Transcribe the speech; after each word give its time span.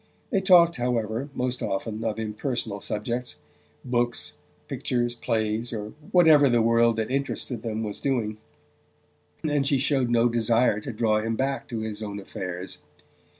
They 0.31 0.41
talked, 0.41 0.77
however, 0.77 1.29
most 1.35 1.61
often 1.61 2.03
of 2.03 2.17
impersonal 2.17 2.79
subjects 2.79 3.35
books, 3.85 4.35
pictures, 4.67 5.13
plays, 5.13 5.71
or 5.71 5.89
whatever 6.11 6.49
the 6.49 6.59
world 6.63 6.95
that 6.95 7.11
interested 7.11 7.61
them 7.61 7.83
was 7.83 7.99
doing 7.99 8.39
and 9.47 9.67
she 9.67 9.77
showed 9.77 10.09
no 10.09 10.27
desire 10.27 10.79
to 10.79 10.91
draw 10.91 11.19
him 11.19 11.35
back 11.35 11.67
to 11.67 11.81
his 11.81 12.01
own 12.01 12.19
affairs. 12.19 12.81